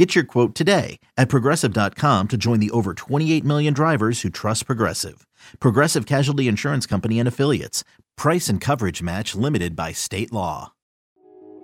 [0.00, 4.64] Get your quote today at progressive.com to join the over 28 million drivers who trust
[4.64, 5.26] Progressive.
[5.60, 7.84] Progressive Casualty Insurance Company and Affiliates.
[8.16, 10.72] Price and coverage match limited by state law.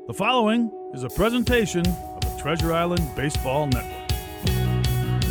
[0.07, 4.07] The following is a presentation of the Treasure Island Baseball Network.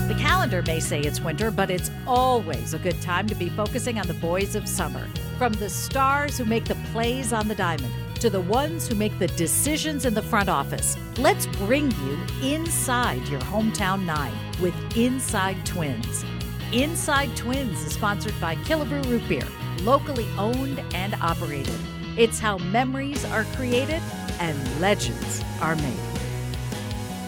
[0.07, 3.99] The calendar may say it's winter, but it's always a good time to be focusing
[3.99, 5.07] on the boys of summer.
[5.37, 7.93] From the stars who make the plays on the diamond
[8.25, 13.21] to the ones who make the decisions in the front office, let's bring you inside
[13.27, 16.25] your hometown nine with Inside Twins.
[16.73, 19.47] Inside Twins is sponsored by Killebrew Root Beer,
[19.83, 21.77] locally owned and operated.
[22.17, 24.01] It's how memories are created
[24.39, 26.14] and legends are made.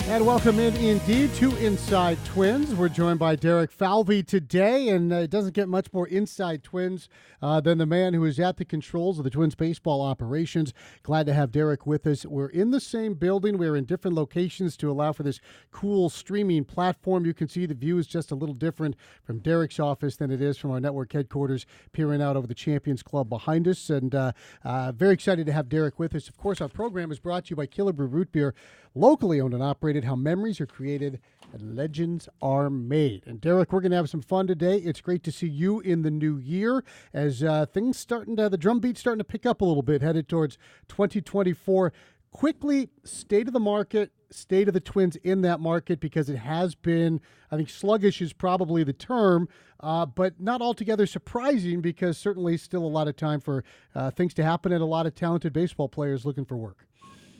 [0.09, 2.73] And welcome in indeed to Inside Twins.
[2.73, 7.09] We're joined by Derek Falvey today, and uh, it doesn't get much more Inside Twins
[7.41, 10.73] uh, than the man who is at the controls of the Twins baseball operations.
[11.03, 12.25] Glad to have Derek with us.
[12.25, 13.57] We're in the same building.
[13.57, 15.41] We're in different locations to allow for this
[15.71, 17.25] cool streaming platform.
[17.25, 20.41] You can see the view is just a little different from Derek's office than it
[20.41, 23.89] is from our network headquarters, peering out over the Champions Club behind us.
[23.89, 24.31] And uh,
[24.63, 26.29] uh, very excited to have Derek with us.
[26.29, 28.55] Of course, our program is brought to you by Killebrew Root Beer,
[28.95, 29.96] locally owned and operated.
[30.03, 31.19] How memories are created
[31.53, 33.23] and legends are made.
[33.25, 34.77] And Derek, we're going to have some fun today.
[34.77, 38.57] It's great to see you in the new year as uh, things starting to, the
[38.57, 40.57] drum beat's starting to pick up a little bit, headed towards
[40.89, 41.93] 2024.
[42.31, 46.75] Quickly, state of the market, state of the Twins in that market because it has
[46.75, 49.47] been, I think, sluggish is probably the term,
[49.79, 53.63] uh, but not altogether surprising because certainly still a lot of time for
[53.95, 56.86] uh, things to happen and a lot of talented baseball players looking for work.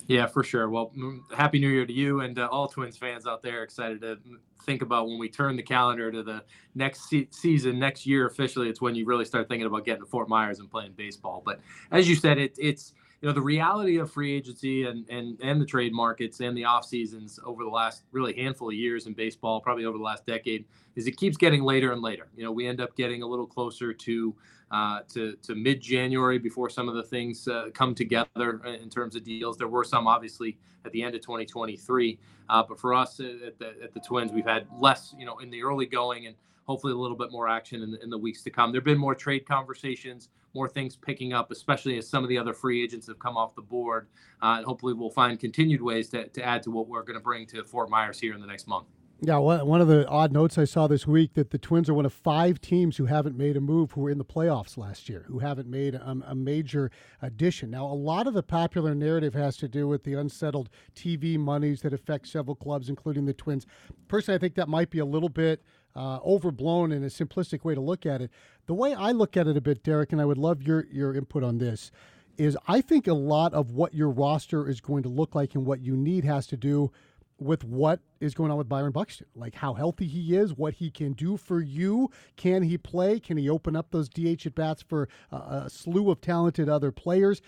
[0.07, 0.69] Yeah, for sure.
[0.69, 0.91] Well,
[1.35, 3.63] happy New Year to you and uh, all Twins fans out there.
[3.63, 4.17] Excited to
[4.65, 6.43] think about when we turn the calendar to the
[6.75, 8.69] next se- season, next year officially.
[8.69, 11.41] It's when you really start thinking about getting to Fort Myers and playing baseball.
[11.45, 11.59] But
[11.91, 15.59] as you said, it, it's you know the reality of free agency and and and
[15.59, 19.13] the trade markets and the off seasons over the last really handful of years in
[19.13, 20.63] baseball, probably over the last decade,
[20.95, 22.29] is it keeps getting later and later.
[22.37, 24.35] You know, we end up getting a little closer to
[24.71, 29.15] uh, to, to mid January before some of the things uh, come together in terms
[29.15, 29.57] of deals.
[29.57, 32.19] There were some obviously at the end of 2023,
[32.49, 35.49] uh, but for us at the, at the Twins, we've had less, you know, in
[35.49, 36.35] the early going and
[36.67, 38.71] hopefully a little bit more action in the, in the weeks to come.
[38.71, 42.37] There have been more trade conversations, more things picking up, especially as some of the
[42.37, 44.07] other free agents have come off the board.
[44.41, 47.23] Uh, and hopefully we'll find continued ways to, to add to what we're going to
[47.23, 48.87] bring to Fort Myers here in the next month.
[49.19, 52.05] Yeah, one of the odd notes I saw this week that the Twins are one
[52.05, 55.25] of five teams who haven't made a move who were in the playoffs last year,
[55.27, 57.71] who haven't made a, a, major addition.
[57.71, 61.81] Now, a lot of the popular narrative has to do with the unsettled TV monies
[61.81, 63.65] that affect several clubs, including the Twins.
[64.07, 65.63] Personally, I think that might be a little bit
[65.95, 68.29] uh, overblown in a simplistic way to look at it.
[68.67, 71.15] The way I look at it a bit, Derek, and I would love your your
[71.15, 71.89] input on this,
[72.37, 75.65] is I think a lot of what your roster is going to look like and
[75.65, 76.91] what you need has to do
[77.39, 80.89] with what is going on with Byron Buxton, like how healthy he is, what he
[80.89, 82.09] can do for you.
[82.35, 83.19] Can he play?
[83.19, 86.91] Can he open up those DH at bats for a, a slew of talented other
[86.91, 87.41] players?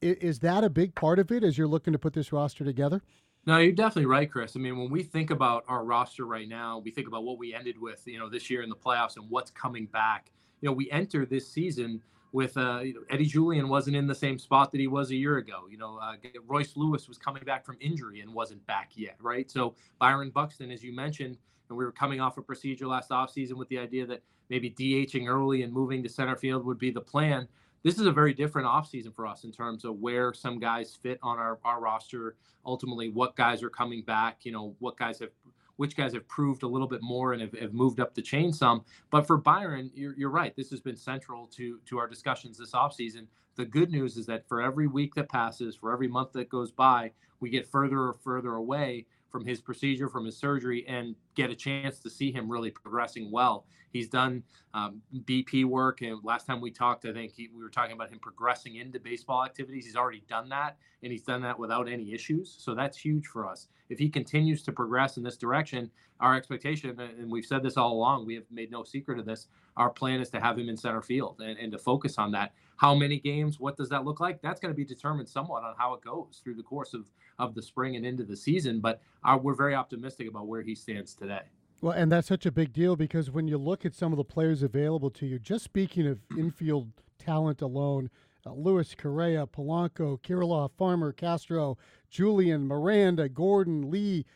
[0.00, 3.02] Is that a big part of it as you're looking to put this roster together?
[3.46, 4.56] No, you're definitely right, Chris.
[4.56, 7.54] I mean, when we think about our roster right now, we think about what we
[7.54, 10.30] ended with, you know, this year in the playoffs and what's coming back.
[10.60, 12.02] You know, we enter this season
[12.34, 15.14] with uh, you know, Eddie Julien wasn't in the same spot that he was a
[15.14, 15.68] year ago.
[15.70, 16.16] You know, uh,
[16.48, 19.48] Royce Lewis was coming back from injury and wasn't back yet, right?
[19.48, 23.52] So Byron Buxton, as you mentioned, and we were coming off a procedure last offseason
[23.52, 27.00] with the idea that maybe DHing early and moving to center field would be the
[27.00, 27.46] plan.
[27.84, 31.20] This is a very different offseason for us in terms of where some guys fit
[31.22, 32.34] on our, our roster,
[32.66, 35.30] ultimately what guys are coming back, you know, what guys have
[35.76, 38.52] which guys have proved a little bit more and have, have moved up the chain
[38.52, 38.84] some.
[39.10, 40.54] But for Byron, you're, you're right.
[40.56, 43.26] This has been central to to our discussions this offseason.
[43.56, 46.72] The good news is that for every week that passes, for every month that goes
[46.72, 51.50] by, we get further or further away from his procedure, from his surgery, and get
[51.50, 53.66] a chance to see him really progressing well.
[53.90, 54.44] He's done
[54.74, 58.10] um, BP work, and last time we talked, I think he, we were talking about
[58.10, 59.86] him progressing into baseball activities.
[59.86, 62.54] He's already done that, and he's done that without any issues.
[62.60, 63.66] So that's huge for us.
[63.88, 65.90] If he continues to progress in this direction,
[66.20, 69.48] our expectation, and we've said this all along, we have made no secret of this.
[69.76, 72.52] Our plan is to have him in center field and, and to focus on that.
[72.76, 73.60] How many games?
[73.60, 74.42] What does that look like?
[74.42, 77.06] That's going to be determined somewhat on how it goes through the course of
[77.38, 78.80] of the spring and into the season.
[78.80, 81.42] But uh, we're very optimistic about where he stands today.
[81.80, 84.24] Well, and that's such a big deal because when you look at some of the
[84.24, 88.10] players available to you, just speaking of infield talent alone.
[88.46, 91.78] Uh, Lewis, Correa, Polanco, Kirilloff, Farmer, Castro,
[92.10, 94.26] Julien, Miranda, Gordon, Lee.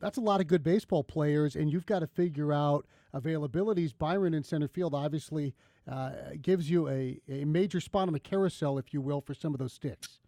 [0.00, 3.92] That's a lot of good baseball players, and you've got to figure out availabilities.
[3.96, 5.54] Byron in center field obviously
[5.88, 9.54] uh, gives you a, a major spot on the carousel, if you will, for some
[9.54, 10.18] of those sticks.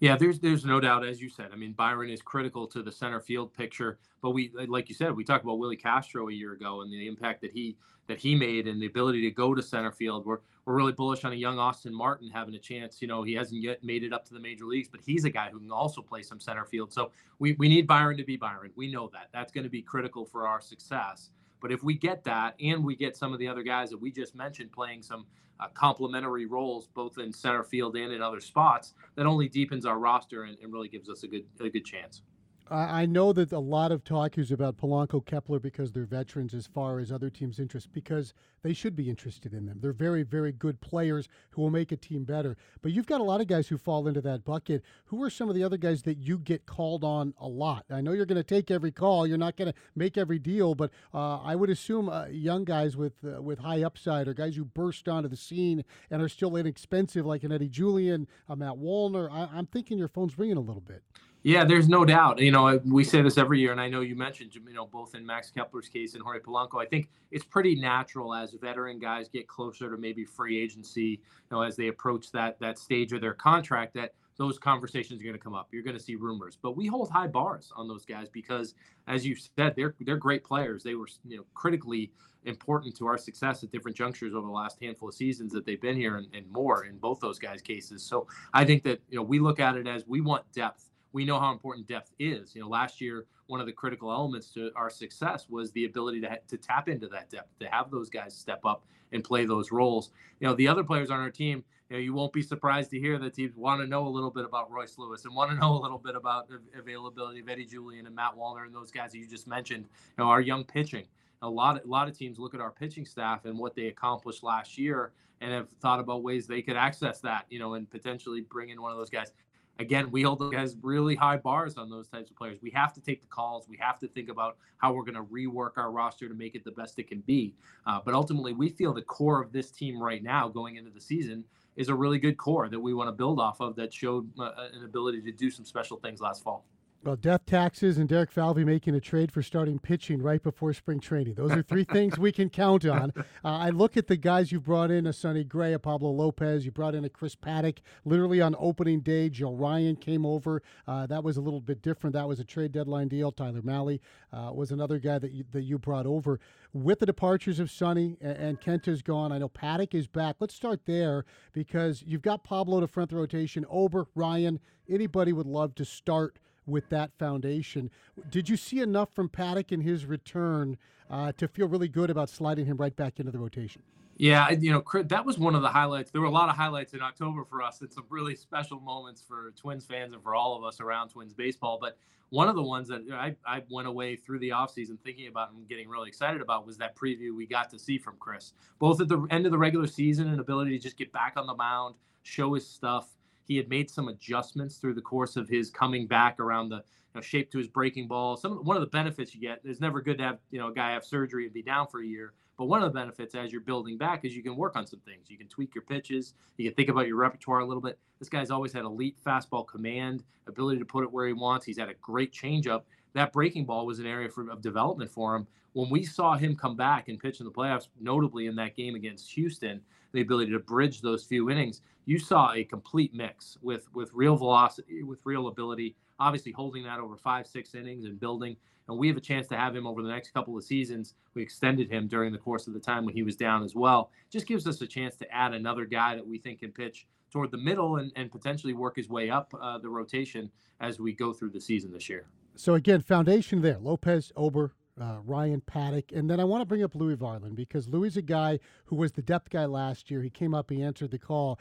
[0.00, 1.50] Yeah, there's there's no doubt, as you said.
[1.52, 3.98] I mean, Byron is critical to the center field picture.
[4.20, 7.06] But we, like you said, we talked about Willie Castro a year ago and the
[7.06, 7.76] impact that he
[8.06, 10.26] that he made and the ability to go to center field.
[10.26, 13.00] We're we're really bullish on a young Austin Martin having a chance.
[13.00, 15.30] You know, he hasn't yet made it up to the major leagues, but he's a
[15.30, 16.92] guy who can also play some center field.
[16.92, 18.72] So we we need Byron to be Byron.
[18.76, 19.28] We know that.
[19.32, 21.30] That's going to be critical for our success.
[21.60, 24.10] But if we get that and we get some of the other guys that we
[24.10, 25.26] just mentioned playing some
[25.58, 29.98] uh, complementary roles, both in center field and in other spots, that only deepens our
[29.98, 32.22] roster and, and really gives us a good a good chance.
[32.68, 36.66] I know that a lot of talk is about Polanco Kepler because they're veterans as
[36.66, 39.78] far as other teams' interest, because they should be interested in them.
[39.80, 42.56] They're very, very good players who will make a team better.
[42.82, 44.82] But you've got a lot of guys who fall into that bucket.
[45.06, 47.84] Who are some of the other guys that you get called on a lot?
[47.88, 49.28] I know you're going to take every call.
[49.28, 52.96] You're not going to make every deal, but uh, I would assume uh, young guys
[52.96, 56.56] with uh, with high upside or guys who burst onto the scene and are still
[56.56, 59.30] inexpensive, like an Eddie Julien, a Matt Wallner.
[59.30, 61.04] I, I'm thinking your phone's ringing a little bit.
[61.46, 62.40] Yeah, there's no doubt.
[62.40, 65.14] You know, we say this every year, and I know you mentioned, you know, both
[65.14, 66.82] in Max Kepler's case and Jorge Polanco.
[66.82, 71.20] I think it's pretty natural as veteran guys get closer to maybe free agency, you
[71.52, 75.36] know, as they approach that that stage of their contract, that those conversations are going
[75.36, 75.68] to come up.
[75.70, 78.74] You're going to see rumors, but we hold high bars on those guys because,
[79.06, 80.82] as you said, they're they're great players.
[80.82, 82.10] They were, you know, critically
[82.44, 85.80] important to our success at different junctures over the last handful of seasons that they've
[85.80, 88.02] been here, and, and more in both those guys' cases.
[88.02, 91.24] So I think that you know we look at it as we want depth we
[91.24, 92.54] know how important depth is.
[92.54, 96.20] You know, last year, one of the critical elements to our success was the ability
[96.20, 99.72] to, to tap into that depth, to have those guys step up and play those
[99.72, 100.10] roles.
[100.40, 103.00] You know, the other players on our team, you know, you won't be surprised to
[103.00, 105.56] hear that teams want to know a little bit about Royce Lewis and want to
[105.60, 108.90] know a little bit about the availability of Eddie Julien and Matt Wallner and those
[108.90, 109.86] guys that you just mentioned.
[110.18, 111.06] You know, our young pitching.
[111.40, 114.42] A lot, a lot of teams look at our pitching staff and what they accomplished
[114.42, 117.46] last year, and have thought about ways they could access that.
[117.48, 119.32] You know, and potentially bring in one of those guys
[119.78, 122.58] again, we hold guys really high bars on those types of players.
[122.62, 123.68] We have to take the calls.
[123.68, 126.64] We have to think about how we're going to rework our roster to make it
[126.64, 127.54] the best it can be.
[127.86, 131.00] Uh, but ultimately, we feel the core of this team right now going into the
[131.00, 131.44] season
[131.76, 134.52] is a really good core that we want to build off of that showed uh,
[134.72, 136.64] an ability to do some special things last fall.
[137.06, 140.98] Well, death taxes and Derek Falvey making a trade for starting pitching right before spring
[140.98, 141.34] training.
[141.34, 143.12] Those are three things we can count on.
[143.44, 146.64] Uh, I look at the guys you've brought in, a Sonny Gray, a Pablo Lopez.
[146.64, 149.28] You brought in a Chris Paddack literally on opening day.
[149.28, 150.62] Joe Ryan came over.
[150.88, 152.14] Uh, that was a little bit different.
[152.14, 153.30] That was a trade deadline deal.
[153.30, 154.00] Tyler Mahle
[154.32, 156.40] uh, was another guy that you, that you brought over.
[156.72, 160.36] With the departures of Sonny and, and Kent is gone, I know Paddack is back.
[160.40, 163.64] Let's start there because you've got Pablo to front the rotation.
[163.70, 164.58] Ober, Ryan,
[164.88, 167.90] anybody would love to start– with that foundation.
[168.30, 170.76] Did you see enough from Paddack in his return
[171.10, 173.82] uh, to feel really good about sliding him right back into the rotation?
[174.18, 176.10] Yeah, you know, that was one of the highlights.
[176.10, 179.20] There were a lot of highlights in October for us and some really special moments
[179.20, 181.78] for Twins fans and for all of us around Twins baseball.
[181.78, 181.98] But
[182.30, 185.68] one of the ones that I, I went away through the offseason thinking about and
[185.68, 189.08] getting really excited about was that preview we got to see from Chris, both at
[189.08, 191.94] the end of the regular season and ability to just get back on the mound,
[192.22, 193.08] show his stuff.
[193.46, 196.82] He had made some adjustments through the course of his coming back around the you
[197.14, 198.36] know, shape to his breaking ball.
[198.36, 200.74] Some one of the benefits you get is never good to have you know a
[200.74, 202.32] guy have surgery and be down for a year.
[202.56, 205.00] But one of the benefits as you're building back is you can work on some
[205.00, 205.28] things.
[205.28, 206.32] You can tweak your pitches.
[206.56, 207.98] You can think about your repertoire a little bit.
[208.18, 211.66] This guy's always had elite fastball command, ability to put it where he wants.
[211.66, 212.82] He's had a great changeup.
[213.12, 215.46] That breaking ball was an area for, of development for him.
[215.74, 218.94] When we saw him come back and pitch in the playoffs, notably in that game
[218.94, 219.82] against Houston,
[220.16, 224.36] the ability to bridge those few innings, you saw a complete mix with with real
[224.36, 225.94] velocity, with real ability.
[226.18, 228.56] Obviously, holding that over five, six innings and building.
[228.88, 231.14] And we have a chance to have him over the next couple of seasons.
[231.34, 234.10] We extended him during the course of the time when he was down as well.
[234.30, 237.50] Just gives us a chance to add another guy that we think can pitch toward
[237.50, 241.32] the middle and, and potentially work his way up uh, the rotation as we go
[241.32, 242.26] through the season this year.
[242.54, 246.16] So again, foundation there: Lopez, Ober, uh, Ryan Paddack.
[246.16, 248.96] And then I want to bring up Louie Varland because Louie is a guy who
[248.96, 250.22] was the depth guy last year.
[250.22, 251.58] He came up, he answered the call,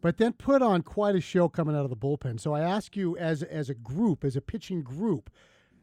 [0.00, 2.40] but then put on quite a show coming out of the bullpen.
[2.40, 5.30] So I ask you, as, as a group, as a pitching group,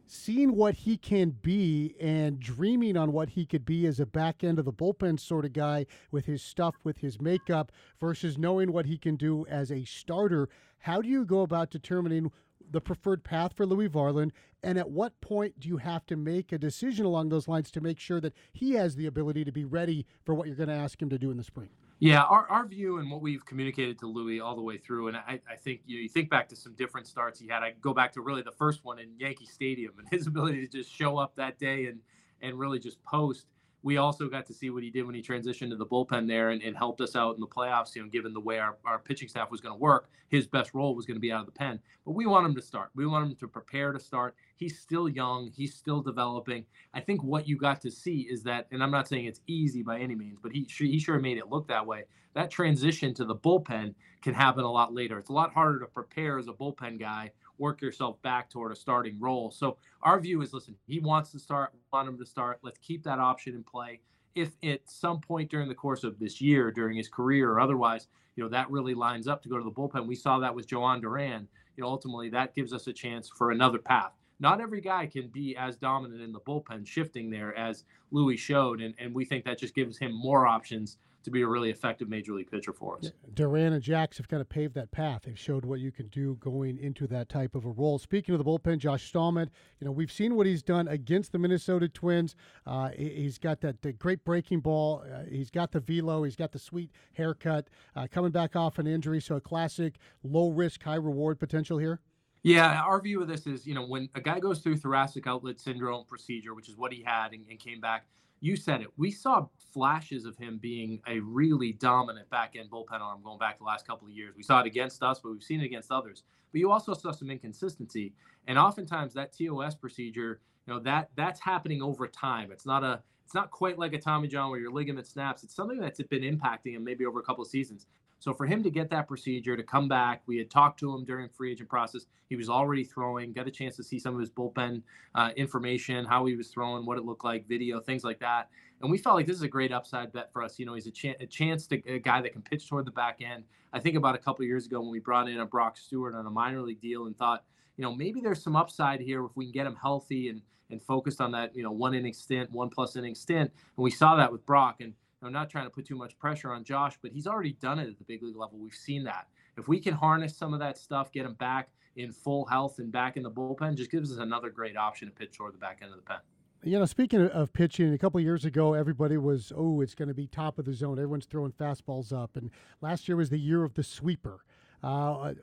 [0.07, 4.43] seeing what he can be and dreaming on what he could be as a back
[4.43, 8.71] end of the bullpen sort of guy with his stuff, with his makeup, versus knowing
[8.71, 10.47] what he can do as a starter.
[10.79, 12.31] How do you go about determining
[12.75, 14.31] the preferred path for Louie Varland?
[14.61, 17.81] And at what point do you have to make a decision along those lines to
[17.81, 20.75] make sure that he has the ability to be ready for what you're going to
[20.75, 21.69] ask him to do in the spring?
[21.99, 25.15] Yeah, our, our view and what we've communicated to Louie all the way through, and
[25.15, 27.63] I, I think you, know, you think back to some different starts he had.
[27.63, 30.67] I go back to really the first one in Yankee Stadium and his ability to
[30.67, 31.99] just show up that day and
[32.41, 33.47] and really just post
[33.85, 36.49] we also got to see what he did when he transitioned to the bullpen there
[36.49, 37.95] and, and helped us out in the playoffs.
[37.95, 40.73] You know, given the way our, our pitching staff was going to work, his best
[40.73, 41.79] role was going to be out of the pen.
[42.03, 42.89] But we want him to start.
[42.95, 44.35] We want him to prepare to start.
[44.55, 45.51] He's still young.
[45.55, 46.65] He's still developing.
[46.95, 49.83] I think what you got to see is that, and I'm not saying it's easy
[49.83, 52.05] by any means, but he he sure made it look that way.
[52.33, 55.19] That transition to the bullpen can happen a lot later.
[55.19, 58.75] It's a lot harder to prepare as a bullpen guy work yourself back toward a
[58.75, 59.51] starting role.
[59.51, 62.59] So our view is listen, he wants to start, want him to start.
[62.61, 64.01] Let's keep that option in play.
[64.35, 68.07] If at some point during the course of this year, during his career or otherwise,
[68.35, 70.05] you know, that really lines up to go to the bullpen.
[70.05, 71.47] We saw that with Jhoan Duran.
[71.77, 74.11] You know, ultimately that gives us a chance for another path.
[74.39, 78.81] Not every guy can be as dominant in the bullpen shifting there as Louie showed.
[78.81, 82.09] And, and we think that just gives him more options to be a really effective
[82.09, 83.11] major league pitcher for us.
[83.33, 85.23] Duran and Jax have kind of paved that path.
[85.25, 87.99] They've showed what you can do going into that type of a role.
[87.99, 91.37] Speaking of the bullpen, Josh Staumont, you know we've seen what he's done against the
[91.37, 92.35] Minnesota Twins.
[92.65, 95.03] Uh, he's got that great breaking ball.
[95.11, 96.23] Uh, he's got the velo.
[96.23, 97.67] He's got the sweet haircut.
[97.95, 101.99] Uh, coming back off an injury, so a classic low risk, high reward potential here.
[102.43, 105.59] Yeah, our view of this is, you know, when a guy goes through thoracic outlet
[105.59, 108.05] syndrome procedure, which is what he had and, and came back,
[108.41, 108.87] you said it.
[108.97, 113.57] We saw flashes of him being a really dominant back end bullpen arm going back
[113.57, 114.33] the last couple of years.
[114.35, 116.23] We saw it against us, but we've seen it against others.
[116.51, 118.13] But you also saw some inconsistency,
[118.47, 122.51] and oftentimes that TOS procedure, you know, that that's happening over time.
[122.51, 125.43] It's not a it's not quite like a Tommy John where your ligament snaps.
[125.43, 127.87] It's something that's been impacting him maybe over a couple of seasons.
[128.19, 131.05] So for him to get that procedure to come back, we had talked to him
[131.05, 132.05] during free agent process.
[132.27, 134.81] He was already throwing, got a chance to see some of his bullpen
[135.13, 138.49] uh, information, how he was throwing, what it looked like, video, things like that.
[138.81, 140.57] And we felt like this is a great upside bet for us.
[140.57, 142.91] You know, he's a, ch- a chance to a guy that can pitch toward the
[142.91, 143.43] back end.
[143.73, 146.25] I think about a couple years ago when we brought in a Brock Stewart on
[146.25, 147.43] a minor league deal and thought,
[147.77, 150.81] you know, maybe there's some upside here if we can get him healthy and and
[150.81, 153.51] focused on that, you know, one inning stint, one plus inning stint.
[153.77, 154.81] And we saw that with Brock.
[154.81, 154.93] And
[155.25, 157.89] I'm not trying to put too much pressure on Josh, but he's already done it
[157.89, 158.57] at the big league level.
[158.57, 159.27] We've seen that.
[159.57, 162.91] If we can harness some of that stuff, get him back in full health and
[162.91, 165.79] back in the bullpen, just gives us another great option to pitch toward the back
[165.81, 166.17] end of the pen.
[166.63, 170.13] You know, speaking of pitching, a couple years ago, everybody was, oh, it's going to
[170.13, 170.93] be top of the zone.
[170.93, 172.35] Everyone's throwing fastballs up.
[172.35, 172.49] And
[172.81, 174.43] last year was the year of the sweeper.
[174.83, 175.33] Uh,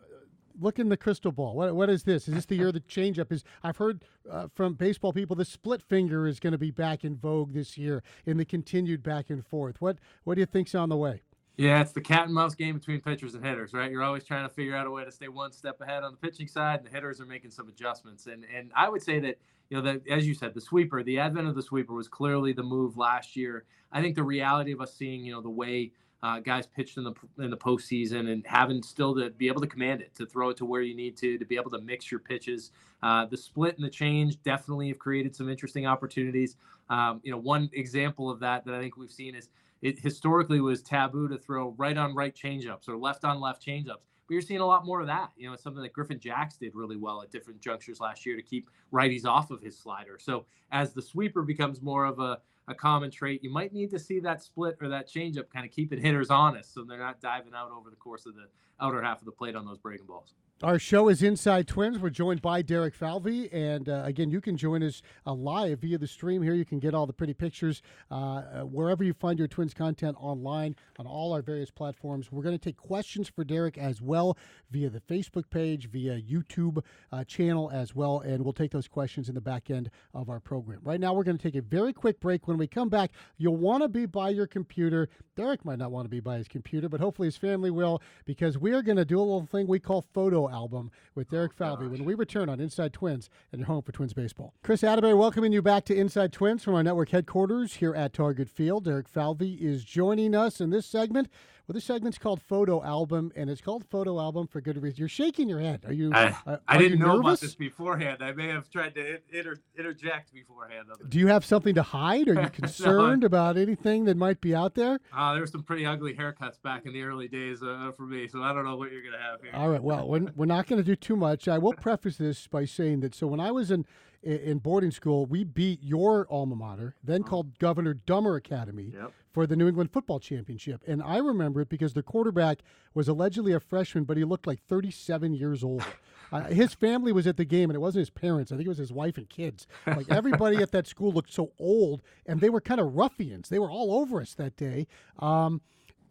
[0.61, 1.55] look in the crystal ball.
[1.55, 2.29] What what is this?
[2.29, 3.45] Is this the year the changeup is?
[3.63, 7.17] I've heard uh, from baseball people the split finger is going to be back in
[7.17, 9.81] vogue this year in the continued back and forth.
[9.81, 11.23] What what do you think's on the way?
[11.57, 13.91] Yeah, it's the cat and mouse game between pitchers and hitters, right?
[13.91, 16.17] You're always trying to figure out a way to stay one step ahead on the
[16.17, 18.27] pitching side, and the hitters are making some adjustments.
[18.27, 21.19] And and I would say that you know that as you said, the sweeper, the
[21.19, 23.65] advent of the sweeper was clearly the move last year.
[23.91, 25.93] I think the reality of us seeing you know the way
[26.23, 29.67] uh, guys pitched in the in the postseason and having still to be able to
[29.67, 32.11] command it, to throw it to where you need to, to be able to mix
[32.11, 32.71] your pitches.
[33.03, 36.57] Uh, the split and the change definitely have created some interesting opportunities.
[36.91, 39.49] Um, you know, one example of that that I think we've seen is
[39.83, 44.05] it historically was taboo to throw right on right changeups or left on left changeups.
[44.29, 45.31] But you're seeing a lot more of that.
[45.37, 48.37] You know, it's something that Griffin Jax did really well at different junctures last year
[48.37, 50.19] to keep righties off of his slider.
[50.21, 52.39] So as the sweeper becomes more of a
[52.73, 53.45] a common trait.
[53.45, 56.75] You might need to see that split or that changeup kind of keeping hitters honest
[56.75, 58.47] so they're not diving out over the course of the
[58.81, 60.35] outer half of the plate on those breaking balls.
[60.63, 61.99] Our show is Inside Twins.
[61.99, 63.53] We're joined by Derek Falvey.
[63.53, 66.55] And uh, again, you can join us uh, live via the stream here.
[66.55, 70.17] You can get all the pretty pictures uh, uh wherever you find your Twins content
[70.21, 72.31] online on all our various platforms.
[72.31, 74.39] We're going to take questions for Derek as well
[74.71, 78.21] via the Facebook page, via YouTube uh, channel as well.
[78.21, 80.79] And we'll take those questions in the back end of our program.
[80.85, 82.47] Right now, we're going to take a very quick break.
[82.47, 85.09] When we come back, you'll want to be by your computer.
[85.35, 88.59] Derek might not want to be by his computer, but hopefully his family will because
[88.59, 91.59] we are going to do a little thing we call photo album with Derek oh,
[91.59, 94.55] Falvey when we return on Inside Twins and your home for Twins baseball.
[94.63, 98.49] Kris Atteberry welcoming you back to Inside Twins from our network headquarters here at Target
[98.49, 98.85] Field.
[98.85, 101.29] Derek Falvey is joining us in this segment.
[101.67, 104.99] Well, this segment's called Photo Album, and it's called Photo Album for good reason.
[104.99, 105.85] You're shaking your head.
[105.87, 106.13] Are you?
[106.13, 108.19] I, uh, I didn't know about this beforehand.
[108.21, 110.89] I may have tried to inter- interject beforehand.
[111.09, 112.29] Do you have something to hide?
[112.29, 114.99] Are you concerned no, about anything that might be out there?
[115.17, 118.27] Uh, there were some pretty ugly haircuts back in the early days uh, for me,
[118.27, 119.53] so I don't know what you're going to have here.
[119.55, 119.83] All right.
[119.83, 121.47] Well, we're, we're not going to do too much.
[121.47, 123.87] I will preface this by saying that so when I was in
[124.23, 127.29] in boarding school, we beat your alma mater, then oh.
[127.29, 129.13] called Governor Dummer Academy, yep.
[129.33, 130.83] for the New England Football Championship.
[130.87, 132.61] And I remember it because the quarterback
[132.95, 135.85] was allegedly a freshman, but he looked like 37 years old.
[136.33, 138.51] Uh, his family was at the game, and it wasn't his parents.
[138.51, 139.67] I think it was his wife and kids.
[139.87, 143.51] Like everybody at that school looked so old, and they were kind of ruffians.
[143.51, 144.87] They were all over us that day.
[145.19, 145.61] Um,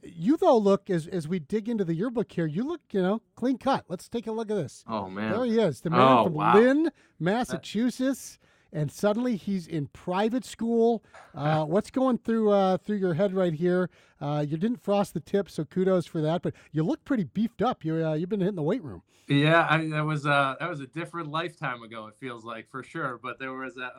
[0.04, 3.22] You though look as as we dig into the yearbook here, you look you know
[3.36, 3.86] clean cut.
[3.88, 4.84] Let's take a look at this.
[4.88, 6.56] Oh man, there he is, the man oh, from wow.
[6.56, 8.40] Lynn, Massachusetts,
[8.74, 11.04] and suddenly he's in private school.
[11.36, 13.90] Uh, what's going through uh, through your head right here?
[14.20, 16.42] Uh, you didn't frost the tip, so kudos for that.
[16.42, 17.84] But you look pretty beefed up.
[17.86, 19.04] You uh, you've been hitting the weight room.
[19.28, 22.08] Yeah, I, that was uh, that was a different lifetime ago.
[22.08, 23.20] It feels like for sure.
[23.22, 23.92] But there was a,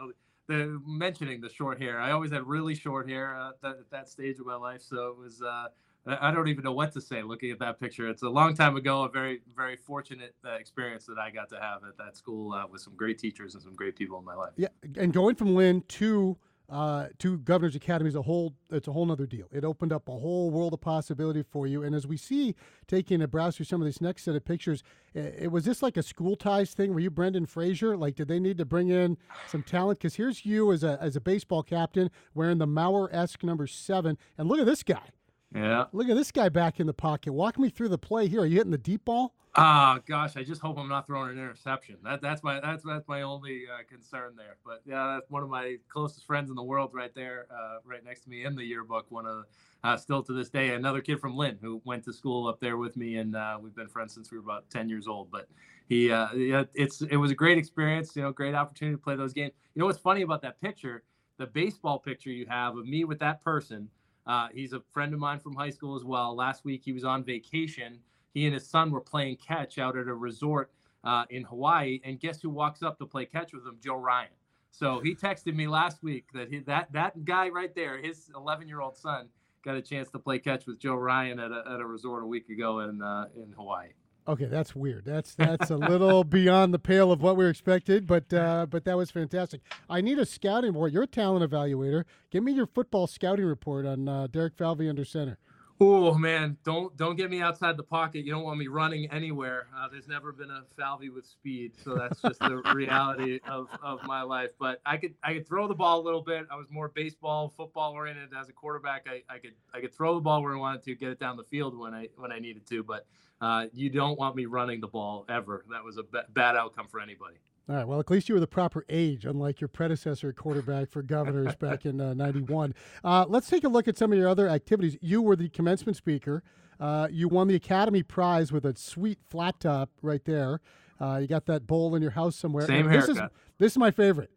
[0.47, 2.01] the mentioning the short hair.
[2.01, 5.09] I always had really short hair uh, that, at that stage of my life, so
[5.09, 5.43] it was.
[5.43, 5.69] Uh,
[6.05, 8.09] I don't even know what to say looking at that picture.
[8.09, 11.61] It's a long time ago, a very, very fortunate uh, experience that I got to
[11.61, 14.35] have at that school uh, with some great teachers and some great people in my
[14.35, 14.53] life.
[14.57, 16.37] Yeah, and going from Lynn to
[16.69, 19.47] uh, to Governor's Academy is a whole it's a whole nother deal.
[19.53, 21.83] It opened up a whole world of possibility for you.
[21.83, 22.57] And as we see,
[22.89, 24.83] taking a browse through some of these next set of pictures,
[25.13, 26.95] it, it was this like a school ties thing?
[26.95, 27.97] Were you Brendan Fraser?
[27.97, 29.19] Like, did they need to bring in
[29.49, 29.99] some talent?
[29.99, 34.17] Because here's you as a as a baseball captain wearing the Mauer esque number seven,
[34.37, 35.11] and look at this guy.
[35.55, 35.85] Yeah.
[35.93, 37.33] Look at this guy back in the pocket.
[37.33, 38.41] Walk me through the play here.
[38.41, 39.35] Are you hitting the deep ball?
[39.55, 41.97] Ah, gosh, I just hope I'm not throwing an interception.
[42.03, 44.57] That that's my that's that's my only uh, concern there.
[44.65, 48.03] But yeah, that's one of my closest friends in the world, right there, uh, right
[48.03, 49.11] next to me in the yearbook.
[49.11, 49.45] One of
[49.85, 52.79] uh, still to this day, another kid from Lynn who went to school up there
[52.79, 55.31] with me, and uh, we've been friends since we were about ten years old.
[55.31, 55.49] But
[55.87, 58.17] he, uh, yeah, it's it was a great experience.
[58.17, 59.53] You know, great opportunity to play those games.
[59.75, 61.03] You know what's funny about that picture?
[61.37, 63.91] The baseball picture you have of me with that person.
[64.27, 66.35] Uh, he's a friend of mine from high school as well.
[66.35, 67.99] Last week he was on vacation
[68.33, 70.71] he and his son were playing catch out at a resort
[71.05, 72.01] uh, in Hawaii.
[72.05, 73.79] And guess who walks up to play catch with him?
[73.83, 74.31] Joe Ryan.
[74.71, 78.69] So he texted me last week that he, that that guy right there, his 11
[78.69, 79.29] year old son,
[79.65, 82.27] got a chance to play catch with Joe Ryan at a, at a resort a
[82.27, 83.89] week ago in uh, in Hawaii.
[84.27, 85.05] Okay, that's weird.
[85.05, 88.97] That's that's a little beyond the pale of what we expected, but uh, but that
[88.97, 89.63] was fantastic.
[89.91, 90.93] I need a scouting report.
[90.93, 92.05] You're a talent evaluator.
[92.31, 95.39] Give me your football scouting report on uh, Derek Falvey under center.
[95.85, 98.25] Oh man, don't don't get me outside the pocket.
[98.25, 99.67] You don't want me running anywhere.
[99.77, 104.05] Uh, there's never been a Falvey with speed, so that's just the reality of, of
[104.05, 104.51] my life.
[104.61, 106.47] But I could I could throw the ball a little bit.
[106.53, 109.09] I was more baseball, football oriented as a quarterback.
[109.09, 111.37] I, I could I could throw the ball where I wanted to, get it down
[111.37, 112.85] the field when I when I needed to.
[112.85, 113.07] But
[113.43, 115.65] uh, you don't want me running the ball ever.
[115.71, 117.37] That was a b- bad outcome for anybody.
[117.69, 117.87] All right.
[117.87, 121.85] Well, at least you were the proper age, unlike your predecessor quarterback for governors back
[121.85, 122.75] in '91.
[123.05, 124.97] Uh, uh, let's take a look at some of your other activities.
[125.01, 126.43] You were the commencement speaker.
[126.79, 130.61] Uh, you won the Academy Prize with a sweet flat top right there.
[131.01, 132.67] Uh, you got that bowl in your house somewhere.
[132.67, 133.25] Same this haircut.
[133.25, 134.31] is this is my favorite.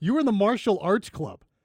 [0.00, 1.44] You were in the martial arts club.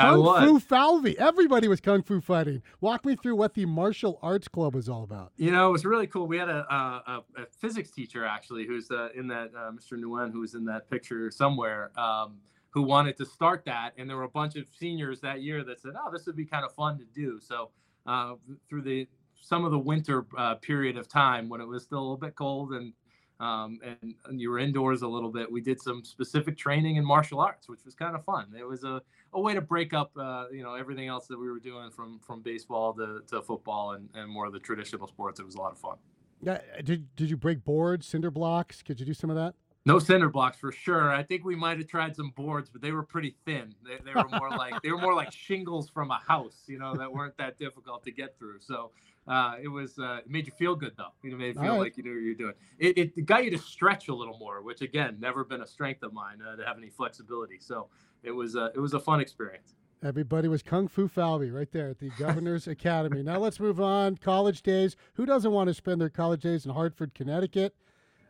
[0.00, 1.18] Kung Fu Falvey.
[1.18, 2.62] Everybody was kung fu fighting.
[2.80, 5.32] Walk me through what the martial arts club is all about.
[5.36, 6.26] You know, it was really cool.
[6.26, 9.98] We had a, a, a physics teacher actually, who's uh, in that uh, Mr.
[9.98, 12.38] Nguyen, who's in that picture somewhere, um,
[12.70, 15.80] who wanted to start that, and there were a bunch of seniors that year that
[15.80, 17.70] said, "Oh, this would be kind of fun to do." So
[18.06, 18.34] uh,
[18.68, 19.08] through the
[19.40, 22.34] some of the winter uh, period of time when it was still a little bit
[22.36, 22.92] cold and
[23.40, 25.50] um, and, and, you were indoors a little bit.
[25.50, 28.52] We did some specific training in martial arts, which was kind of fun.
[28.56, 29.00] It was a,
[29.32, 32.20] a way to break up, uh, you know, everything else that we were doing from
[32.20, 35.40] from baseball to, to football and, and more of the traditional sports.
[35.40, 35.96] It was a lot of fun.
[36.42, 38.82] Yeah, did did you break boards, cinder blocks?
[38.82, 39.54] Could you do some of that?
[39.86, 41.10] No cinder blocks for sure.
[41.10, 43.74] I think we might have tried some boards, but they were pretty thin.
[43.82, 46.94] They, they were more like they were more like shingles from a house, you know,
[46.96, 48.60] that weren't that difficult to get through.
[48.60, 48.90] So
[49.26, 51.12] uh, it was uh, it made you feel good though.
[51.22, 51.80] You know, made you feel right.
[51.80, 52.54] like you knew what you're doing.
[52.78, 56.02] It, it got you to stretch a little more, which again, never been a strength
[56.02, 57.58] of mine uh, to have any flexibility.
[57.60, 57.88] So
[58.22, 59.74] it was uh, it was a fun experience.
[60.02, 63.22] Everybody was Kung Fu Falvey right there at the Governor's Academy.
[63.22, 64.16] Now let's move on.
[64.16, 64.96] College days.
[65.14, 67.74] Who doesn't want to spend their college days in Hartford, Connecticut?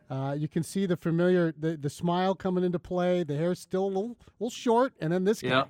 [0.09, 3.23] Uh, you can see the familiar, the, the smile coming into play.
[3.23, 5.65] The hair's still a little, little short, and then this guy.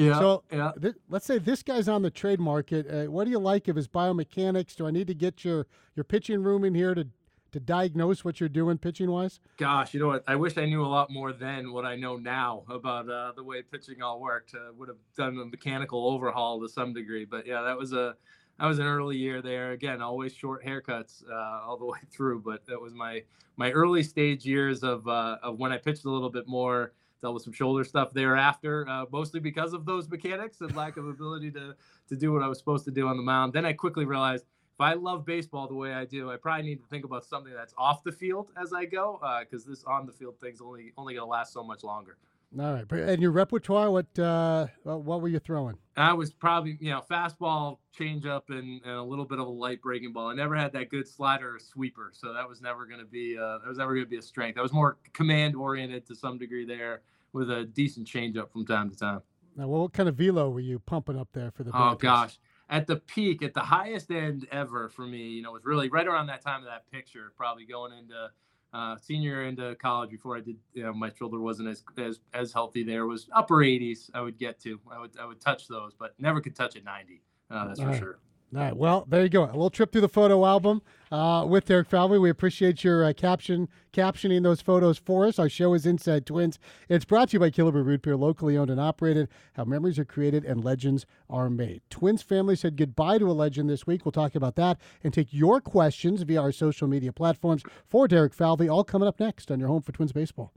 [0.00, 0.06] Yeah.
[0.06, 0.18] Yeah.
[0.18, 0.72] So yeah.
[0.80, 2.86] Th- let's say this guy's on the trade market.
[2.90, 4.74] Uh, what do you like of his biomechanics?
[4.74, 7.06] Do I need to get your your pitching room in here to
[7.52, 9.40] to diagnose what you're doing pitching wise?
[9.56, 10.24] Gosh, you know what?
[10.26, 13.44] I wish I knew a lot more then what I know now about uh, the
[13.44, 14.54] way pitching all worked.
[14.54, 18.16] Uh, would have done a mechanical overhaul to some degree, but yeah, that was a
[18.58, 19.72] that was an early year there.
[19.72, 23.22] Again, always short haircuts uh, all the way through, but that was my
[23.56, 27.34] my early stage years of uh, of when I pitched a little bit more dealt
[27.34, 31.50] with some shoulder stuff thereafter, uh, mostly because of those mechanics and lack of ability
[31.52, 31.74] to
[32.08, 33.52] to do what I was supposed to do on the mound.
[33.52, 36.80] Then I quickly realized if I love baseball the way I do, I probably need
[36.80, 40.06] to think about something that's off the field as I go, because uh, this on
[40.06, 42.16] the field thing's only only gonna last so much longer.
[42.58, 45.76] All right, and your repertoire, what uh, what were you throwing?
[45.96, 49.80] I was probably you know fastball, changeup, and, and a little bit of a light
[49.80, 50.28] breaking ball.
[50.28, 53.38] I never had that good slider or sweeper, so that was never going to be
[53.38, 54.58] uh, that was never going to be a strength.
[54.58, 58.90] I was more command oriented to some degree there, with a decent changeup from time
[58.90, 59.20] to time.
[59.56, 61.70] Now, what kind of velo were you pumping up there for the?
[61.72, 65.64] Oh gosh, at the peak, at the highest end ever for me, you know, was
[65.64, 68.30] really right around that time of that picture, probably going into
[68.72, 72.52] uh, senior into college before I did, you know, my shoulder wasn't as, as, as
[72.52, 74.10] healthy there was upper 80s.
[74.14, 76.82] I would get to, I would, I would touch those, but never could touch a
[76.82, 77.22] 90.
[77.50, 77.98] Uh, that's All for right.
[77.98, 78.18] sure.
[78.52, 78.76] All right.
[78.76, 79.44] Well, there you go.
[79.44, 80.82] A little trip through the photo album
[81.12, 82.18] uh, with Derek Falvey.
[82.18, 85.38] We appreciate your uh, caption captioning those photos for us.
[85.38, 86.58] Our show is Inside Twins.
[86.88, 89.28] It's brought to you by Killebrew Root Beer, locally owned and operated.
[89.52, 91.82] How memories are created and legends are made.
[91.90, 94.04] Twins family said goodbye to a legend this week.
[94.04, 98.34] We'll talk about that and take your questions via our social media platforms for Derek
[98.34, 98.68] Falvey.
[98.68, 100.52] All coming up next on your home for Twins baseball.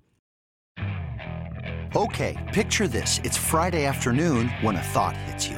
[1.96, 5.58] Okay, picture this: it's Friday afternoon when a thought hits you.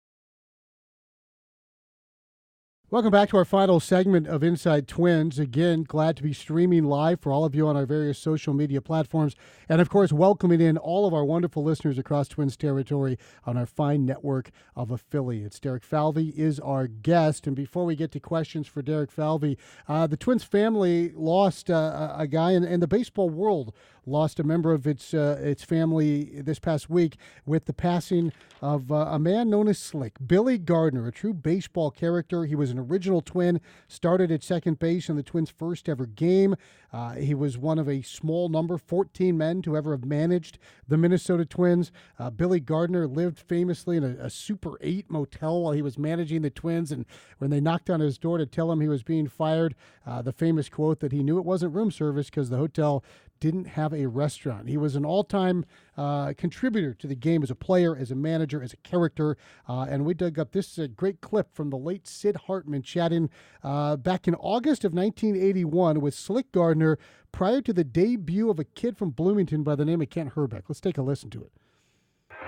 [2.91, 5.39] Welcome back to our final segment of Inside Twins.
[5.39, 8.81] Again, glad to be streaming live for all of you on our various social media
[8.81, 9.33] platforms.
[9.69, 13.65] And of course, welcoming in all of our wonderful listeners across Twins territory on our
[13.65, 15.57] fine network of affiliates.
[15.57, 17.47] Derek Falvey is our guest.
[17.47, 22.13] And before we get to questions for Derek Falvey, uh, the Twins family lost uh,
[22.17, 23.73] a guy in, in the baseball world
[24.05, 28.91] lost a member of its uh, its family this past week with the passing of
[28.91, 32.45] uh, a man known as Slick, Billy Gardner, a true baseball character.
[32.45, 36.55] He was an original Twin, started at second base in the Twins' first ever game.
[36.91, 40.97] Uh, he was one of a small number, 14 men to ever have managed the
[40.97, 41.91] Minnesota Twins.
[42.19, 46.41] Uh, Billy Gardner lived famously in a, a Super 8 motel while he was managing
[46.41, 47.05] the Twins, and
[47.37, 50.33] when they knocked on his door to tell him he was being fired, uh, the
[50.33, 53.03] famous quote that he knew it wasn't room service because the hotel
[53.41, 54.69] didn't have a restaurant.
[54.69, 55.65] He was an all time
[55.97, 59.35] uh, contributor to the game as a player, as a manager, as a character.
[59.67, 63.29] Uh, and we dug up this uh, great clip from the late Sid Hartman chatting
[63.63, 66.97] uh, back in August of 1981 with Slick Gardner
[67.33, 70.63] prior to the debut of a kid from Bloomington by the name of Kent Hrbek.
[70.69, 71.51] Let's take a listen to it.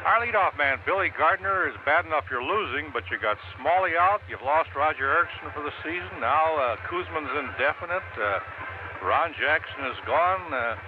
[0.05, 4.21] Our leadoff man, Billy Gardner, is bad enough you're losing, but you got Smalley out.
[4.29, 6.19] You've lost Roger Erickson for the season.
[6.19, 8.03] Now uh, Koosman's indefinite.
[9.03, 10.47] Ron Jackson is gone.
[10.55, 10.79] Uh,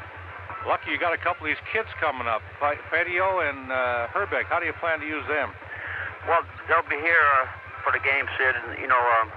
[0.64, 4.48] lucky you got a couple of these kids coming up, Faedo and uh, Hrbek.
[4.48, 5.52] How do you plan to use them?
[6.24, 7.52] Well, they'll be here uh,
[7.84, 8.56] for the game, Sid.
[8.56, 9.28] And you know, um,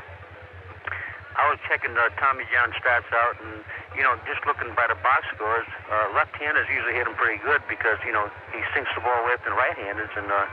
[1.34, 3.66] I was checking uh, Tommy John stats out, and
[3.98, 7.60] you know, just looking by the box scores, uh, left-handers usually hit him pretty good
[7.66, 10.46] because you know he sinks the ball left and right-handers, and uh,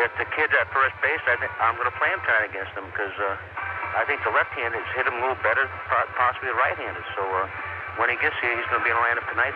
[0.00, 2.72] if the kids at first base, I think I'm going to play him tight against
[2.72, 3.12] them because.
[3.20, 3.36] Uh,
[3.94, 5.70] I think the left-handed hit him a little better,
[6.18, 7.04] possibly the right-handed.
[7.14, 7.46] So uh,
[7.96, 9.54] when he gets here, he's going to be in the lineup tonight.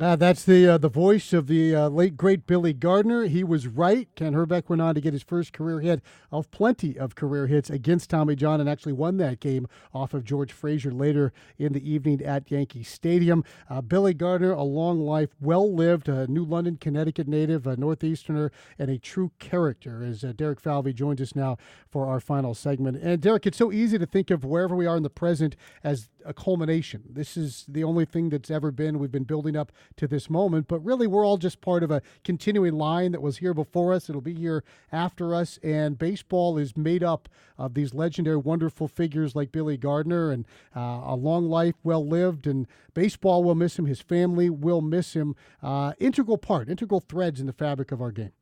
[0.00, 3.24] Uh, that's the uh, the voice of the uh, late great Billy Gardner.
[3.24, 4.08] He was right.
[4.14, 7.68] Ken Hrbek went on to get his first career hit of plenty of career hits
[7.68, 11.90] against Tommy John and actually won that game off of George Frazier later in the
[11.90, 13.42] evening at Yankee Stadium.
[13.68, 18.52] Uh, Billy Gardner, a long life, well lived, a New London, Connecticut native, a Northeasterner,
[18.78, 20.04] and a true character.
[20.04, 21.56] As uh, Derek Falvey joins us now
[21.90, 23.02] for our final segment.
[23.02, 26.08] And Derek, it's so easy to think of wherever we are in the present as
[26.28, 27.02] a culmination.
[27.08, 28.98] This is the only thing that's ever been.
[28.98, 32.02] We've been building up to this moment, but really we're all just part of a
[32.22, 34.10] continuing line that was here before us.
[34.10, 34.62] It'll be here
[34.92, 35.58] after us.
[35.62, 40.44] And baseball is made up of these legendary, wonderful figures like Billy Gardner and
[40.76, 42.46] uh, a long life well lived.
[42.46, 43.86] And baseball will miss him.
[43.86, 45.34] His family will miss him.
[45.62, 48.32] Uh, integral part, integral threads in the fabric of our game.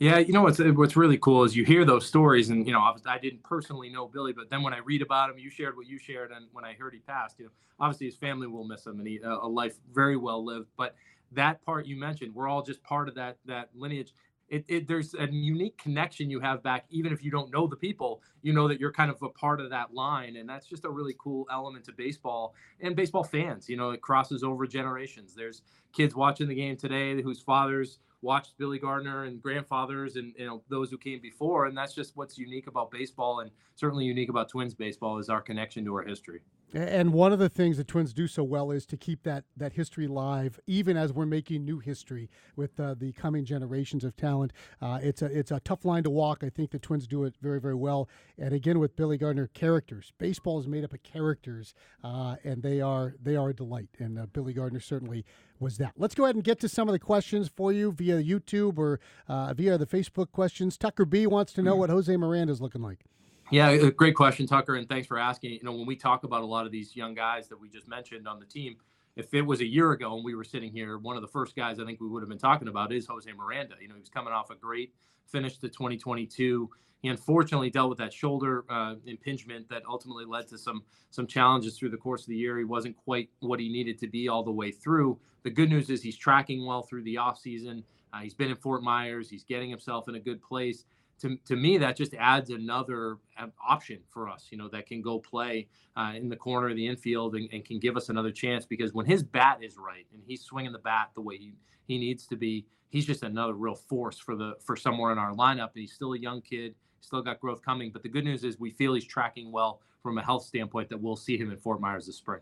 [0.00, 2.72] Yeah, you know what's eh, what's really cool is you hear those stories, and you
[2.72, 5.50] know I, I, didn't personally know Billy, but then when I read about him, you
[5.50, 8.46] shared what you shared, and when I heard he passed, you know obviously his family
[8.46, 10.68] will miss him, and he a life very well lived.
[10.78, 10.94] But
[11.32, 14.14] that part you mentioned, we're all just part of that that lineage.
[14.48, 17.76] It, it, there's a unique connection you have back, even if you don't know the
[17.76, 20.86] people, you know that you're kind of a part of that line, and that's just
[20.86, 23.68] a really cool element to baseball and baseball fans.
[23.68, 25.34] You know, it crosses over generations.
[25.34, 25.60] There's
[25.92, 30.62] kids watching the game today whose fathers watched Billy Gardner and grandfathers and you know
[30.68, 34.48] those who came before, and that's just what's unique about baseball, and certainly unique about
[34.48, 36.40] Twins baseball is our connection to our history.
[36.72, 39.72] And one of the things the Twins do so well is to keep that that
[39.72, 44.52] history live, even as we're making new history with uh, the coming generations of talent.
[44.80, 46.44] Uh, it's a it's a tough line to walk.
[46.44, 48.08] I think the Twins do it very very well.
[48.38, 50.12] And again, with Billy Gardner, characters.
[50.18, 53.88] Baseball is made up of characters, uh, and they are they are a delight.
[53.98, 55.24] And uh, Billy Gardner certainly
[55.60, 55.92] was that.
[55.96, 59.00] Let's go ahead and get to some of the questions for you via YouTube or
[59.28, 60.76] uh, via the Facebook questions.
[60.76, 63.04] Tucker B wants to know what Jose Miranda is looking like.
[63.50, 65.52] Yeah, uh, great question, Tucker, and thanks for asking.
[65.52, 67.88] You know, when we talk about a lot of these young guys that we just
[67.88, 68.76] mentioned on the team,
[69.16, 71.56] if it was a year ago and we were sitting here, one of the first
[71.56, 73.74] guys I think we would have been talking about is Jose Miranda.
[73.80, 74.94] You know, he was coming off a great
[75.26, 76.70] finish to 2022.
[77.02, 81.78] He unfortunately dealt with that shoulder uh, impingement that ultimately led to some some challenges
[81.78, 82.58] through the course of the year.
[82.58, 85.18] He wasn't quite what he needed to be all the way through.
[85.42, 87.82] The good news is he's tracking well through the offseason.
[88.12, 89.30] Uh, he's been in Fort Myers.
[89.30, 90.84] He's getting himself in a good place
[91.20, 95.02] to, to me, that just adds another uh, option for us, you know, that can
[95.02, 98.30] go play uh, in the corner of the infield and, and, can give us another
[98.30, 101.52] chance because when his bat is right and he's swinging the bat the way he,
[101.86, 105.32] he needs to be, he's just another real force for the for somewhere in our
[105.32, 105.70] lineup.
[105.74, 107.90] And he's still a young kid, still got growth coming.
[107.90, 111.00] But the good news is we feel he's tracking well from a health standpoint that
[111.00, 112.40] we'll see him in Fort Myers this spring.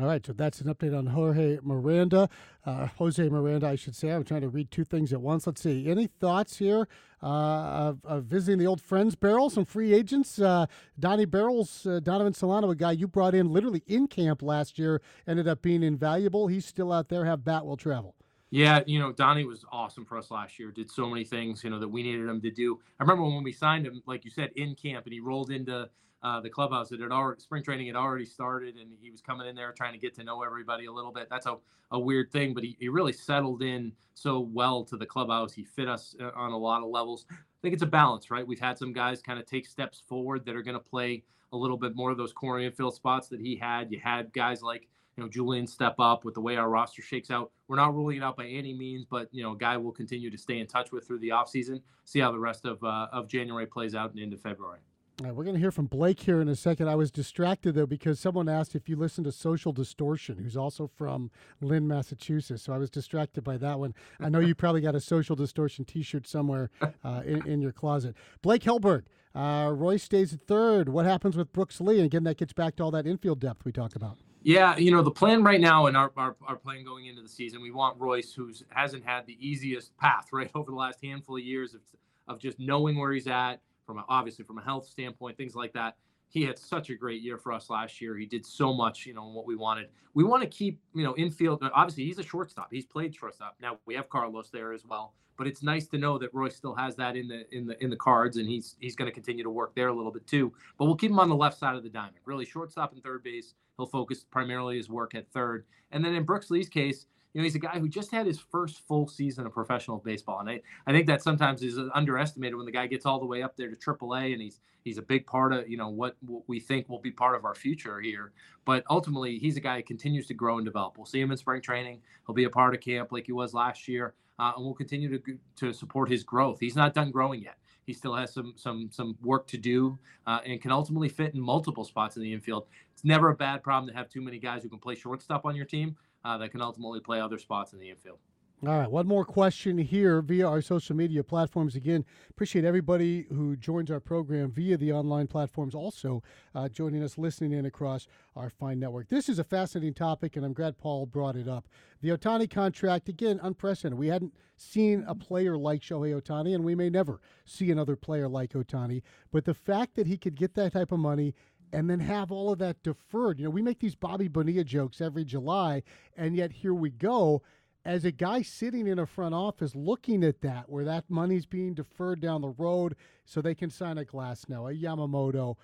[0.00, 2.28] All right, so that's an update on Jorge Miranda,
[2.66, 4.10] uh, Jose Miranda, I should say.
[4.10, 5.46] I'm trying to read two things at once.
[5.46, 5.88] Let's see.
[5.88, 6.88] Any thoughts here
[7.22, 9.50] uh, of, of, visiting the old friends barrel?
[9.50, 10.40] Some free agents.
[10.40, 10.66] Uh,
[10.98, 15.00] Donnie Barrels, uh, Donovan Solano, a guy you brought in literally in camp last year,
[15.28, 16.48] ended up being invaluable.
[16.48, 17.24] He's still out there.
[17.24, 18.16] Have bat will travel.
[18.50, 20.70] Yeah, you know, Donnie was awesome for us last year.
[20.70, 22.80] Did so many things, you know, that we needed him to do.
[22.98, 25.88] I remember when we signed him, like you said, in camp, and he rolled into
[26.24, 26.90] uh, the clubhouse.
[26.90, 29.92] It had already spring training had already started, and he was coming in there trying
[29.92, 31.28] to get to know everybody a little bit.
[31.30, 31.58] That's a,
[31.90, 35.52] a weird thing, but he, he really settled in so well to the clubhouse.
[35.52, 37.26] He fit us uh, on a lot of levels.
[37.30, 38.46] I think it's a balance, right?
[38.46, 41.56] We've had some guys kind of take steps forward that are going to play a
[41.56, 43.92] little bit more of those corner infield spots that he had.
[43.92, 47.30] You had guys like you know Julien step up with the way our roster shakes
[47.30, 47.52] out.
[47.68, 50.38] We're not ruling it out by any means, but you know, guy will continue to
[50.38, 53.66] stay in touch with through the offseason, see how the rest of uh, of January
[53.66, 54.80] plays out and into February.
[55.20, 56.88] All right, we're going to hear from Blake here in a second.
[56.88, 60.88] I was distracted though because someone asked if you listen to Social Distortion, who's also
[60.88, 62.64] from Lynn, Massachusetts.
[62.64, 63.94] So I was distracted by that one.
[64.18, 66.68] I know you probably got a Social Distortion T-shirt somewhere
[67.04, 68.16] uh, in, in, your closet.
[68.42, 69.04] Blake Helberg,
[69.36, 70.88] uh, Roy stays at third.
[70.88, 71.98] What happens with Brooks Lee?
[71.98, 74.18] And again, that gets back to all that infield depth we talk about.
[74.42, 77.28] Yeah, you know the plan right now and our, our, our plan going into the
[77.28, 81.36] season, we want Royce, who hasn't had the easiest path right over the last handful
[81.36, 81.82] of years of
[82.26, 85.72] of just knowing where he's at from a, obviously from a health standpoint, things like
[85.74, 85.96] that.
[86.28, 88.16] He had such a great year for us last year.
[88.16, 89.88] He did so much, you know, what we wanted.
[90.14, 91.62] We want to keep, you know, infield.
[91.74, 92.68] Obviously, he's a shortstop.
[92.72, 93.56] He's played shortstop.
[93.60, 96.74] Now we have Carlos there as well, but it's nice to know that Roy still
[96.74, 99.44] has that in the in the in the cards, and he's he's going to continue
[99.44, 100.52] to work there a little bit too.
[100.76, 102.16] But we'll keep him on the left side of the diamond.
[102.24, 103.54] Really, shortstop and third base.
[103.76, 107.44] He'll focus primarily his work at third, and then in Brooks Lee's case, you know,
[107.44, 110.60] he's a guy who just had his first full season of professional baseball, and I,
[110.86, 113.68] I think that sometimes is underestimated when the guy gets all the way up there
[113.68, 116.88] to AAA, and he's he's a big part of you know what, what we think
[116.88, 118.32] will be part of our future here.
[118.64, 120.96] But ultimately, he's a guy who continues to grow and develop.
[120.96, 122.00] We'll see him in spring training.
[122.24, 125.18] He'll be a part of camp like he was last year, uh, and we'll continue
[125.18, 126.60] to to support his growth.
[126.60, 127.58] He's not done growing yet.
[127.86, 131.40] He still has some some some work to do, uh, and can ultimately fit in
[131.40, 132.66] multiple spots in the infield.
[132.92, 135.54] It's never a bad problem to have too many guys who can play shortstop on
[135.54, 138.18] your team uh, that can ultimately play other spots in the infield.
[138.66, 141.76] All right, one more question here via our social media platforms.
[141.76, 146.22] Again, appreciate everybody who joins our program via the online platforms, also
[146.54, 149.10] uh, joining us, listening in across our fine network.
[149.10, 151.68] This is a fascinating topic, and I'm glad Paul brought it up.
[152.00, 153.98] The Ohtani contract, again, unprecedented.
[153.98, 158.28] We hadn't seen a player like Shohei Ohtani, and we may never see another player
[158.28, 159.02] like Ohtani.
[159.30, 161.34] But the fact that he could get that type of money
[161.74, 163.40] and then have all of that deferred.
[163.40, 165.82] You know, we make these Bobby Bonilla jokes every July,
[166.16, 167.42] and yet here we go.
[167.86, 171.74] As a guy sitting in a front office looking at that, where that money's being
[171.74, 175.56] deferred down the road so they can sign a Glasnow, a Yamamoto,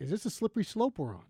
[0.00, 1.22] is this a slippery slope we're on?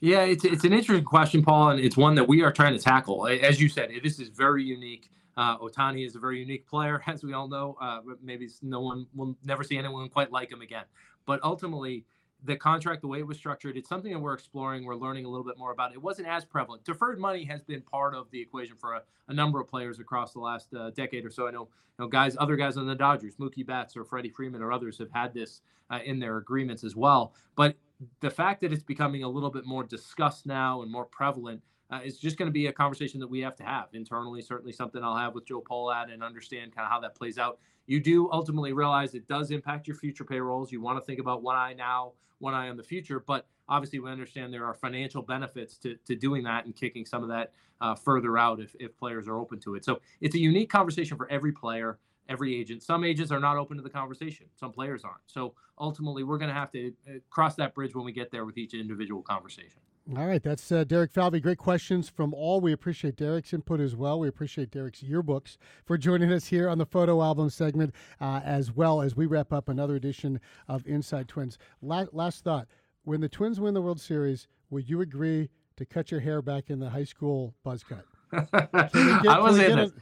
[0.00, 2.78] Yeah, it's, it's an interesting question, Paul, and it's one that we are trying to
[2.78, 3.28] tackle.
[3.28, 5.10] As you said, this is very unique.
[5.36, 7.76] Uh, Ohtani is a very unique player, as we all know.
[7.80, 10.84] Uh, maybe no one will never see anyone quite like him again.
[11.26, 12.06] But ultimately,
[12.44, 14.84] the contract, the way it was structured, it's something that we're exploring.
[14.84, 15.92] We're learning a little bit more about.
[15.92, 16.84] It wasn't as prevalent.
[16.84, 20.32] Deferred money has been part of the equation for a, a number of players across
[20.32, 21.46] the last uh, decade or so.
[21.46, 24.62] I know, you know, guys, other guys on the Dodgers, Mookie Betts or Freddie Freeman
[24.62, 27.34] or others have had this uh, in their agreements as well.
[27.54, 27.76] But
[28.20, 32.00] the fact that it's becoming a little bit more discussed now and more prevalent uh,
[32.02, 34.40] is just going to be a conversation that we have to have internally.
[34.40, 37.58] Certainly, something I'll have with Joe Pohlad and understand kind of how that plays out.
[37.92, 40.72] You do ultimately realize it does impact your future payrolls.
[40.72, 43.20] You want to think about one eye now, one eye on the future.
[43.20, 47.22] But obviously we understand there are financial benefits to, to doing that and kicking some
[47.22, 47.52] of that
[47.82, 49.84] uh, further out if, if players are open to it.
[49.84, 51.98] So it's a unique conversation for every player,
[52.30, 52.82] every agent.
[52.82, 54.46] Some agents are not open to the conversation.
[54.58, 55.20] Some players aren't.
[55.26, 58.46] So ultimately, we're going to have to uh, cross that bridge when we get there
[58.46, 59.82] with each individual conversation.
[60.16, 61.38] All right, that's uh, Derek Falvey.
[61.38, 62.60] Great questions from all.
[62.60, 64.18] We appreciate Derek's input as well.
[64.18, 68.72] We appreciate Derek's yearbooks for joining us here on the photo album segment, uh, as
[68.72, 71.56] well as we wrap up another edition of Inside Twins.
[71.82, 72.66] La- last thought:
[73.04, 76.68] When the Twins win the World Series, would you agree to cut your hair back
[76.68, 78.04] in the high school buzz cut?
[78.32, 79.92] Get, I was in it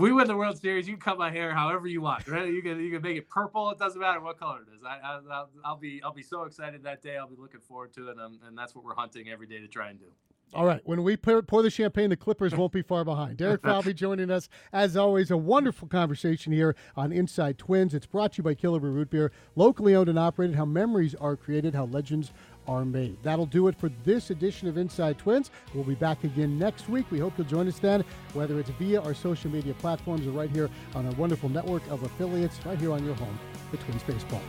[0.00, 2.26] we win the World Series, you can cut my hair however you want.
[2.26, 2.48] Right?
[2.48, 3.70] You can you can make it purple.
[3.70, 4.82] It doesn't matter what color it is.
[4.84, 7.16] I, I will be I'll be so excited that day.
[7.16, 9.68] I'll be looking forward to it, and, and that's what we're hunting every day to
[9.68, 10.06] try and do.
[10.52, 10.80] All right.
[10.84, 13.36] When we pour, pour the champagne, the Clippers won't be far behind.
[13.36, 14.48] Derek Falvey joining us.
[14.72, 17.94] As always, a wonderful conversation here on Inside Twins.
[17.94, 20.56] It's brought to you by Killebrew Root Beer, locally owned and operated.
[20.56, 22.32] How memories are created, how legends
[22.70, 23.16] are made.
[23.22, 25.50] That'll do it for this edition of Inside Twins.
[25.74, 27.04] We'll be back again next week.
[27.10, 30.50] We hope you'll join us then, whether it's via our social media platforms or right
[30.50, 33.38] here on our wonderful network of affiliates, right here on your home,
[33.72, 34.42] the Twins Baseball.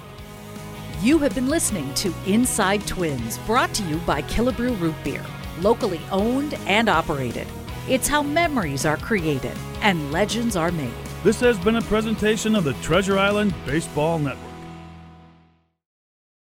[1.02, 5.26] You have been listening to Inside Twins, brought to you by Killebrew Root Beer,
[5.60, 7.48] locally owned and operated.
[7.90, 10.94] It's how memories are created and legends are made.
[11.24, 14.51] This has been a presentation of the Treasure Island Baseball Network.